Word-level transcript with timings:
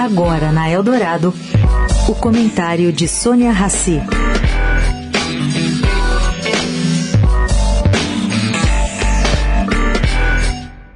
Agora 0.00 0.50
na 0.50 0.66
Eldorado, 0.66 1.30
o 2.08 2.14
comentário 2.14 2.90
de 2.90 3.06
Sônia 3.06 3.52
Rassi. 3.52 4.00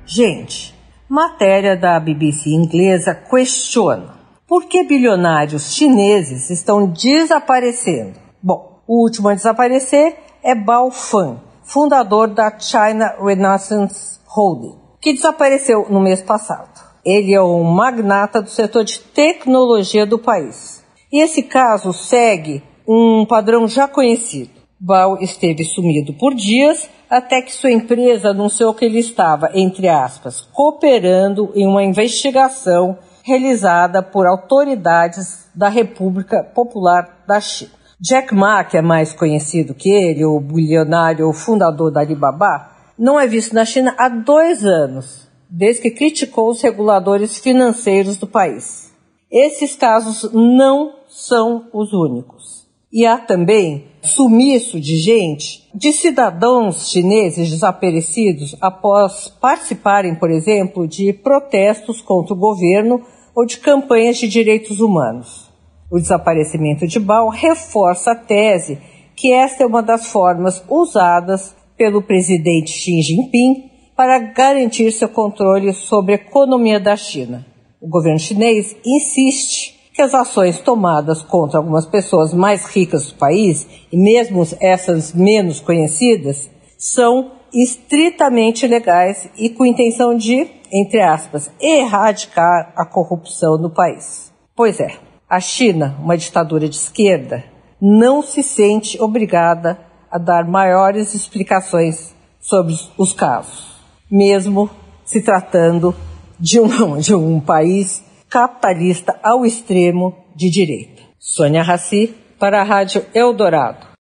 Gente, 0.07 0.75
matéria 1.07 1.77
da 1.77 2.01
BBC 2.01 2.49
inglesa 2.49 3.15
questiona 3.15 4.15
por 4.49 4.65
que 4.65 4.83
bilionários 4.85 5.75
chineses 5.75 6.49
estão 6.49 6.87
desaparecendo. 6.87 8.19
Bom, 8.43 8.81
o 8.87 9.03
último 9.03 9.29
a 9.29 9.35
desaparecer 9.35 10.17
é 10.43 10.55
Bao 10.55 10.91
Fan, 10.91 11.43
fundador 11.63 12.29
da 12.29 12.59
China 12.59 13.17
Renaissance 13.23 14.19
Holding, 14.27 14.79
que 14.99 15.13
desapareceu 15.13 15.89
no 15.91 16.01
mês 16.01 16.23
passado. 16.23 16.94
Ele 17.05 17.35
é 17.35 17.43
um 17.43 17.63
magnata 17.63 18.41
do 18.41 18.49
setor 18.49 18.85
de 18.85 18.99
tecnologia 18.99 20.07
do 20.07 20.19
país. 20.19 20.83
E 21.13 21.23
esse 21.23 21.43
caso 21.43 21.93
segue 21.93 22.63
um 22.89 23.27
padrão 23.27 23.69
já 23.69 23.87
conhecido. 23.87 24.51
Bao 24.81 25.19
esteve 25.21 25.65
sumido 25.65 26.13
por 26.15 26.35
dias 26.35 26.89
até 27.09 27.41
que 27.41 27.53
sua 27.53 27.71
empresa 27.71 28.31
anunciou 28.31 28.75
que 28.75 28.85
ele 28.85 28.99
estava, 28.99 29.51
entre 29.55 29.89
aspas, 29.89 30.41
cooperando 30.53 31.53
em 31.55 31.67
uma 31.67 31.83
investigação 31.83 32.99
realizada 33.23 34.03
por 34.03 34.27
autoridades 34.27 35.49
da 35.55 35.69
República 35.69 36.43
Popular 36.43 37.23
da 37.27 37.41
China. 37.41 37.71
Jack 38.01 38.35
Ma, 38.35 38.65
que 38.65 38.77
é 38.77 38.83
mais 38.83 39.13
conhecido 39.13 39.75
que 39.75 39.89
ele, 39.89 40.25
o 40.25 40.41
bilionário 40.41 41.33
fundador 41.33 41.91
da 41.91 42.01
Alibaba, 42.01 42.71
não 42.99 43.19
é 43.19 43.27
visto 43.27 43.55
na 43.55 43.65
China 43.65 43.95
há 43.99 44.09
dois 44.09 44.65
anos 44.65 45.25
desde 45.57 45.83
que 45.83 45.91
criticou 45.93 46.51
os 46.51 46.61
reguladores 46.61 47.39
financeiros 47.39 48.17
do 48.17 48.27
país. 48.27 48.93
Esses 49.31 49.77
casos 49.77 50.29
não 50.33 50.95
são 51.09 51.69
os 51.73 51.93
únicos. 51.93 52.65
E 52.93 53.07
há 53.07 53.19
também 53.19 53.87
sumiço 54.03 54.81
de 54.81 54.97
gente, 54.97 55.69
de 55.73 55.93
cidadãos 55.93 56.91
chineses 56.91 57.51
desaparecidos 57.51 58.57
após 58.61 59.29
participarem, 59.29 60.17
por 60.17 60.29
exemplo, 60.29 60.89
de 60.89 61.13
protestos 61.13 62.01
contra 62.01 62.35
o 62.35 62.39
governo 62.39 63.01
ou 63.35 63.47
de 63.47 63.59
campanhas 63.59 64.19
de 64.19 64.27
direitos 64.27 64.81
humanos. 64.81 65.53
O 65.91 66.01
desaparecimento 66.01 66.87
de 66.87 66.99
Bao 66.99 67.29
reforça 67.29 68.11
a 68.11 68.17
tese 68.17 68.79
que 69.15 69.33
esta 69.33 69.63
é 69.63 69.67
uma 69.67 69.83
das 69.83 70.09
formas 70.09 70.65
usadas 70.69 71.55
pelo 71.77 72.03
presidente 72.03 72.73
Xi 72.73 73.03
Jinping 73.03 73.74
para 73.97 74.19
garantir 74.19 74.91
seu 74.91 75.09
controle 75.09 75.73
sobre 75.73 76.13
a 76.13 76.17
economia 76.17 76.81
da 76.81 76.97
China. 76.97 77.47
O 77.81 77.89
governo 77.89 78.19
chinês 78.19 78.75
insiste 78.85 79.75
que 79.93 80.03
as 80.03 80.13
ações 80.13 80.59
tomadas 80.59 81.23
contra 81.23 81.59
algumas 81.59 81.87
pessoas 81.87 82.35
mais 82.35 82.67
ricas 82.67 83.13
do 83.13 83.15
país, 83.15 83.67
e 83.93 83.97
mesmo 83.97 84.45
essas 84.61 85.13
menos 85.13 85.61
conhecidas, 85.61 86.51
são 86.77 87.31
estritamente 87.53 88.67
legais 88.67 89.29
e 89.39 89.49
com 89.49 89.65
intenção 89.65 90.17
de, 90.17 90.49
entre 90.73 91.01
aspas, 91.01 91.49
erradicar 91.61 92.73
a 92.77 92.85
corrupção 92.85 93.57
no 93.57 93.71
país. 93.71 94.33
Pois 94.57 94.81
é, 94.81 94.97
a 95.31 95.39
China, 95.39 95.97
uma 96.01 96.17
ditadura 96.17 96.69
de 96.69 96.75
esquerda, 96.75 97.45
não 97.81 98.23
se 98.23 98.43
sente 98.43 99.01
obrigada 99.01 99.79
a 100.11 100.19
dar 100.19 100.45
maiores 100.49 101.15
explicações 101.15 102.13
sobre 102.41 102.75
os 102.99 103.13
casos 103.13 103.74
mesmo 104.15 104.71
se 105.05 105.21
tratando 105.21 105.95
de 106.39 106.61
um, 106.61 106.97
de 107.03 107.15
um 107.15 107.41
país 107.41 108.03
capitalista 108.31 109.19
ao 109.23 109.45
extremo 109.45 110.15
de 110.37 110.49
direita. 110.49 111.03
Sônia 111.19 111.63
Raci, 111.63 112.15
para 112.39 112.61
a 112.61 112.65
Rádio 112.65 113.05
Eldorado. 113.13 113.87